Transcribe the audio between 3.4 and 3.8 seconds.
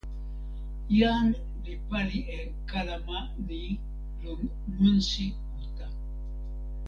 ni